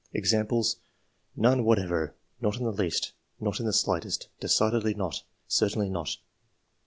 [0.15, 0.77] Examples:
[1.35, 3.11] —"None whatever;"" not in the least;
[3.41, 6.17] "^* not in the slightest;'^" decidedly not;"'' certainly not."